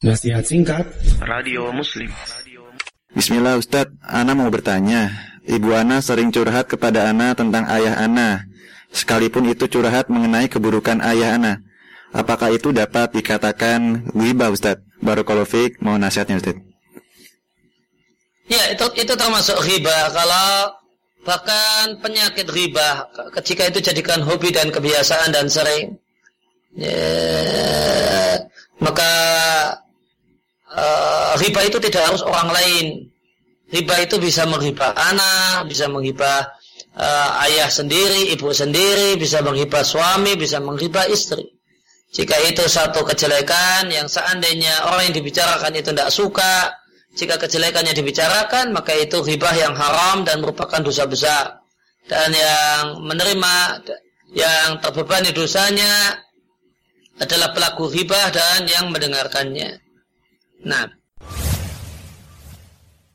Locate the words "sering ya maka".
25.44-29.12